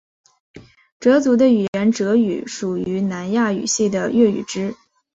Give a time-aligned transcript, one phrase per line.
[0.99, 4.75] 哲族的语言哲语属于南亚语系的越语支。